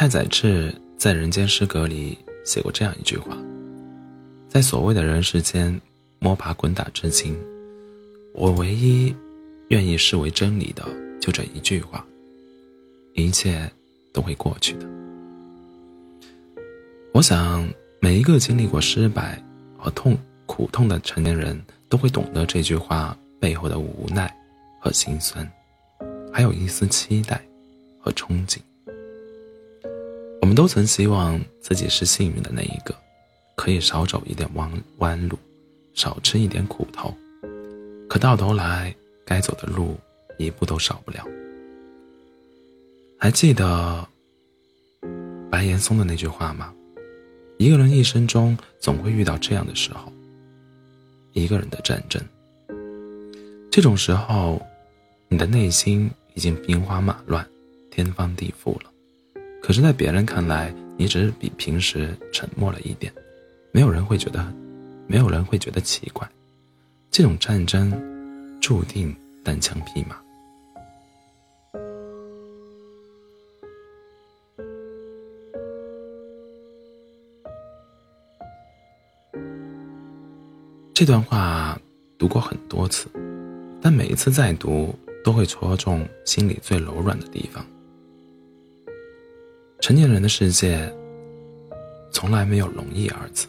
[0.00, 3.36] 太宰治在《人间失格》里写过这样一句话
[4.48, 5.78] ：“在所谓的人世间
[6.18, 7.36] 摸爬滚打至今，
[8.32, 9.14] 我唯一
[9.68, 10.88] 愿意视为真理的，
[11.20, 12.02] 就这一句话：
[13.12, 13.70] 一切
[14.10, 14.88] 都会过去的。”
[17.12, 17.68] 我想，
[18.00, 19.38] 每一个经历过失败
[19.76, 24.34] 和痛苦痛的成年人，都会懂得这句话背后的无奈
[24.80, 25.46] 和心酸，
[26.32, 27.38] 还有一丝期待
[27.98, 28.60] 和憧憬。
[30.50, 32.92] 我们都曾希望自己是幸运的那一个，
[33.54, 34.68] 可以少走一点弯
[34.98, 35.38] 弯路，
[35.94, 37.14] 少吃一点苦头。
[38.08, 38.92] 可到头来，
[39.24, 39.96] 该走的路
[40.38, 41.24] 一步都少不了。
[43.16, 44.04] 还记得
[45.52, 46.74] 白岩松的那句话吗？
[47.56, 50.12] 一个人一生中总会遇到这样的时候，
[51.32, 52.20] 一个人的战争。
[53.70, 54.60] 这种时候，
[55.28, 57.48] 你的内心已经兵荒马乱，
[57.88, 58.89] 天翻地覆了。
[59.62, 63.12] 可是，在别人看来，你只是比平时沉默了一点，
[63.72, 64.52] 没有人会觉得，
[65.06, 66.28] 没有人会觉得奇怪。
[67.10, 67.92] 这种战争，
[68.60, 70.16] 注定单枪匹马。
[80.92, 81.80] 这段话
[82.18, 83.08] 读过很多次，
[83.80, 87.64] 但每一次再读，都会戳中心里最柔软的地方。
[89.80, 90.92] 成年人的世界，
[92.12, 93.46] 从来没有容易二字。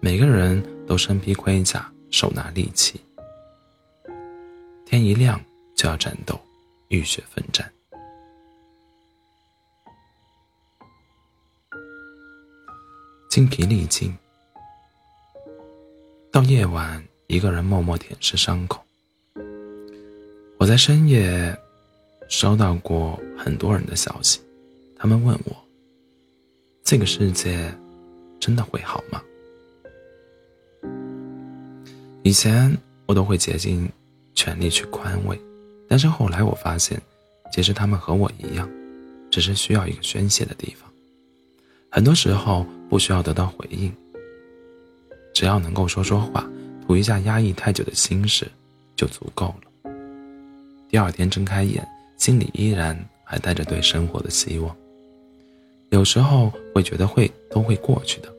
[0.00, 3.00] 每个人都身披盔甲，手拿利器，
[4.84, 5.40] 天一亮
[5.74, 6.38] 就要战斗，
[6.88, 7.68] 浴血奋战。
[13.30, 14.14] 精疲力尽，
[16.30, 18.84] 到夜晚，一个人默默舔舐伤口。
[20.58, 21.58] 我在深夜
[22.28, 24.40] 收到过很多人的消息。
[25.06, 25.56] 他们问我
[26.82, 27.72] ：“这个世界
[28.40, 29.22] 真的会好吗？”
[32.24, 33.88] 以前我都会竭尽
[34.34, 35.40] 全力去宽慰，
[35.88, 37.00] 但是后来我发现，
[37.52, 38.68] 其实他们和我一样，
[39.30, 40.90] 只是需要一个宣泄的地方。
[41.88, 43.94] 很多时候不需要得到回应，
[45.32, 46.44] 只要能够说说话，
[46.84, 48.50] 吐一下压抑太久的心事，
[48.96, 49.92] 就足够了。
[50.88, 51.86] 第二天睁开眼，
[52.18, 54.76] 心里依然还带着对生活的希望。
[55.90, 58.32] 有时候会觉得会都会过去的，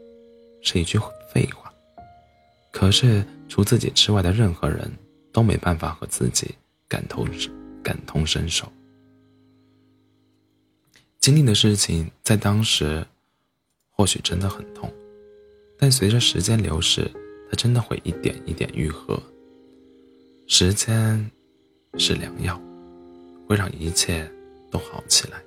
[0.61, 0.99] 是一句
[1.33, 1.71] 废话。
[2.71, 4.91] 可是除自己之外的任何人
[5.31, 6.53] 都没办法和自己
[6.87, 7.27] 感同
[7.81, 8.71] 感同身受。
[11.19, 13.05] 经历的事情在当时
[13.91, 14.93] 或许真的很痛，
[15.77, 17.09] 但随着时间流逝，
[17.49, 19.21] 它真的会一点一点愈合。
[20.45, 21.29] 时间
[21.97, 22.61] 是良药，
[23.47, 24.29] 会让一切
[24.69, 25.41] 都好起来。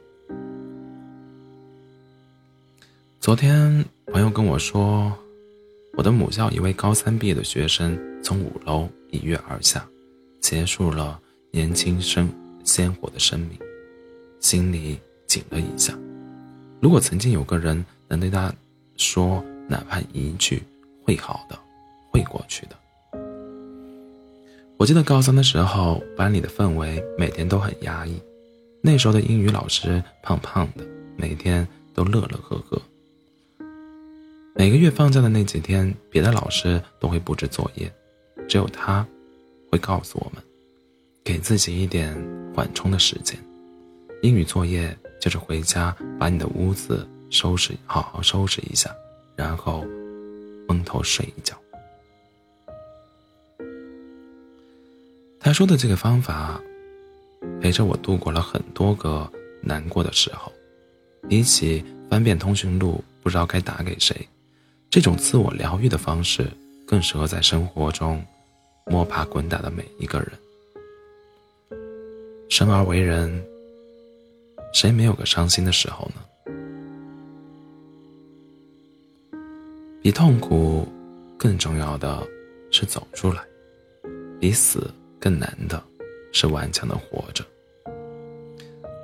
[3.20, 5.12] 昨天朋友跟我说，
[5.92, 9.86] 我的母校一位高三毕业的学生从五楼一跃而下，
[10.40, 11.20] 结束了
[11.50, 12.32] 年轻生
[12.64, 13.50] 鲜活的生命，
[14.40, 15.92] 心里紧了一下。
[16.80, 18.50] 如果曾经有个人能对他
[18.96, 20.62] 说哪怕一句
[21.04, 21.58] “会好的，
[22.10, 22.76] 会过去的”，
[24.78, 28.18] 我记得高三的时候，班里的氛围每天都很压抑。
[28.80, 30.86] 那时候的英语老师胖胖的，
[31.18, 32.80] 每天都乐乐呵呵。
[34.54, 37.90] 每个月放假的那几天，别的老师都会布置作业，
[38.48, 39.06] 只有他，
[39.70, 40.42] 会告诉我们，
[41.24, 42.14] 给自己一点
[42.54, 43.38] 缓冲的时间。
[44.22, 48.94] 英语作业就是回家把你的屋子收拾好好收拾一下，
[49.34, 49.84] 然后
[50.68, 51.56] 蒙头睡一觉。
[55.38, 56.60] 他说的这个方法，
[57.62, 59.30] 陪着我度过了很多个
[59.62, 60.52] 难过的时候。
[61.28, 64.28] 比起翻遍通讯录，不知道该打给谁。
[64.90, 66.50] 这种自我疗愈的方式，
[66.84, 68.20] 更适合在生活中
[68.86, 70.32] 摸爬滚打的每一个人。
[72.48, 73.40] 生而为人，
[74.74, 76.20] 谁没有个伤心的时候呢？
[80.02, 80.88] 比痛苦
[81.38, 82.26] 更重要的
[82.72, 83.40] 是走出来，
[84.40, 85.80] 比死更难的
[86.32, 87.44] 是顽强的活着。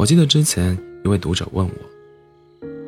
[0.00, 1.74] 我记得之前一位读者问我，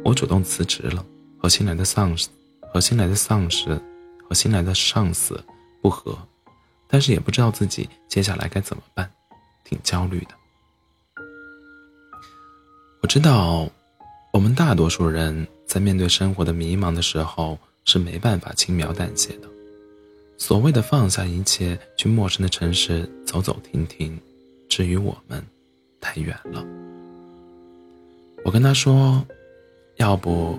[0.05, 1.07] 我主动辞职了，
[1.39, 2.29] 和新来的丧司。
[2.73, 3.81] 和新来的丧司，
[4.29, 5.43] 和新来的上司
[5.81, 6.17] 不和，
[6.87, 9.11] 但是也不知道自己接下来该怎么办，
[9.65, 10.29] 挺焦虑的。
[13.01, 13.69] 我知道，
[14.33, 19.49] 我们大多数人在面对生活的迷茫的时候是没办法轻描淡写的。
[20.37, 24.19] 所谓的放下一切去陌生的城市走走停停，
[24.69, 25.45] 至于我们，
[26.01, 26.65] 太远了。
[28.45, 29.25] 我跟他说，
[29.97, 30.59] 要不，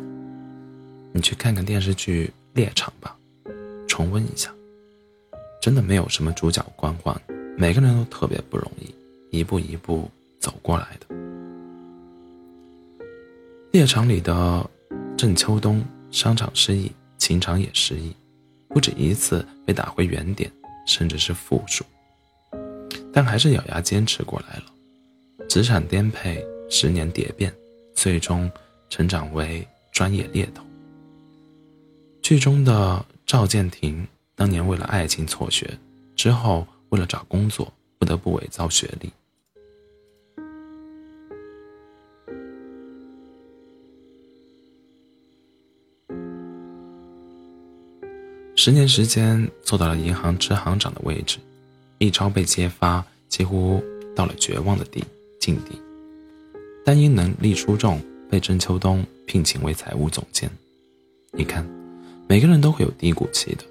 [1.12, 3.18] 你去看看电视剧《猎场》吧，
[3.88, 4.54] 重温一下。
[5.62, 7.20] 真的没有什么主角光环，
[7.58, 8.94] 每个人都特别不容易，
[9.38, 10.10] 一步一步
[10.40, 11.16] 走过来的。
[13.72, 14.70] 猎场里的
[15.18, 18.16] 郑秋冬，商场失意，情场也失意，
[18.70, 20.50] 不止一次被打回原点，
[20.88, 21.84] 甚至是负数。
[23.12, 24.66] 但还是咬牙坚持过来了，
[25.50, 27.54] 职场颠沛，十年蝶变，
[27.94, 28.50] 最终
[28.90, 30.64] 成长为专业猎头。
[32.30, 34.08] 剧中的赵建廷。
[34.36, 35.68] 当年为了爱情辍学，
[36.16, 39.12] 之后为了找工作不得不伪造学历。
[48.56, 51.40] 十年时间做到了银行支行长的位置，
[51.98, 53.84] 一朝被揭发，几乎
[54.16, 55.04] 到了绝望的地
[55.40, 55.81] 境地。
[56.86, 58.00] 但因能力出众，
[58.30, 60.48] 被郑秋冬聘请为财务总监。
[61.31, 61.68] 你看，
[62.30, 63.64] 每个人都会有低谷期的。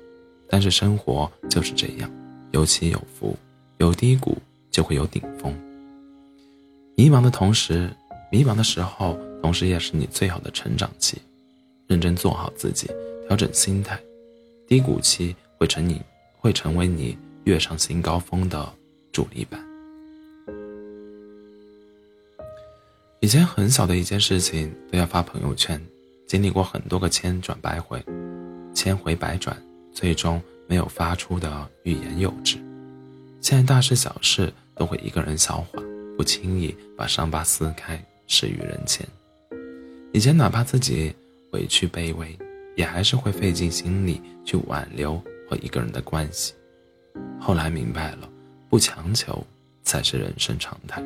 [0.51, 2.11] 但是生活就是这样，
[2.51, 3.37] 有起有伏，
[3.77, 4.37] 有低谷
[4.69, 5.55] 就会有顶峰。
[6.97, 7.89] 迷茫的同时，
[8.33, 11.19] 迷茫的时候，同时也是你最好的成长期。
[11.87, 12.91] 认真做好自己，
[13.29, 13.97] 调整心态，
[14.67, 16.03] 低谷期会成你，
[16.39, 18.69] 会成为你跃上新高峰的
[19.13, 19.65] 助力板。
[23.21, 25.81] 以前很小的一件事情都要发朋友圈，
[26.27, 28.05] 经历过很多个千转百回，
[28.75, 29.57] 千回百转。
[29.91, 32.57] 最终没有发出的欲言又止，
[33.41, 35.83] 现在大事小事都会一个人消化，
[36.17, 39.05] 不轻易把伤疤撕开施于人前。
[40.13, 41.13] 以前哪怕自己
[41.51, 42.39] 委屈卑微，
[42.77, 45.21] 也还是会费尽心力去挽留
[45.51, 46.55] 和一个人的关系。
[47.41, 48.31] 后来明白了，
[48.69, 49.45] 不强求
[49.83, 51.03] 才是人生常态。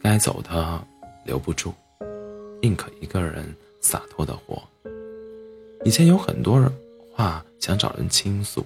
[0.00, 0.82] 该走的
[1.26, 1.74] 留不住，
[2.62, 4.62] 宁可一个人洒脱的活。
[5.84, 6.70] 以前有很多。
[7.12, 8.64] 话想找人倾诉，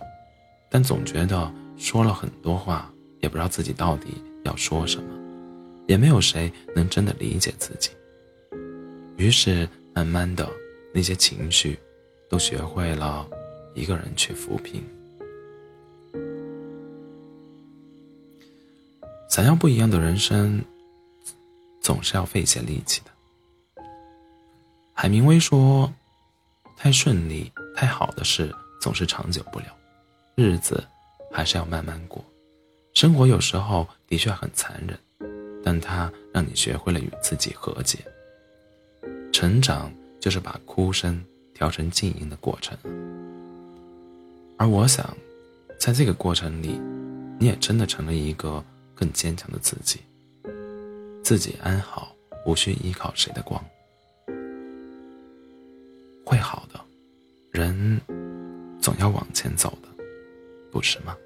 [0.71, 2.89] 但总觉得说了很多话，
[3.21, 5.09] 也不知道自己到底要说什么，
[5.89, 7.91] 也没有谁能真的理解自己。
[9.17, 10.49] 于是慢慢的，
[10.93, 11.77] 那些情绪，
[12.29, 13.27] 都学会了
[13.75, 14.81] 一个人去抚平。
[19.29, 20.63] 想要不一样的人生，
[21.81, 23.83] 总是要费些力气的。
[24.93, 25.93] 海明威说
[26.85, 29.67] ：“太顺利。”太好的事总是长久不了，
[30.35, 30.85] 日子
[31.33, 32.23] 还是要慢慢过。
[32.93, 34.99] 生活有时候的确很残忍，
[35.65, 38.01] 但它让你学会了与自己和解。
[39.33, 39.91] 成长
[40.21, 42.77] 就是把哭声调成静音的过程。
[44.59, 45.17] 而我想，
[45.81, 46.79] 在这个过程里，
[47.41, 48.63] 你也真的成了一个
[48.95, 50.01] 更坚强的自己。
[51.25, 52.15] 自己安好，
[52.45, 53.63] 无需依靠谁的光，
[56.25, 56.81] 会好的。
[57.53, 58.01] 人
[58.81, 59.89] 总要往前走的，
[60.73, 61.17] 不是吗？